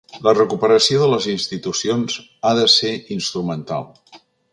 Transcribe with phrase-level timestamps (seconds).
[0.27, 2.15] La recuperació de les institucions
[2.47, 3.87] ha de ser instrumental.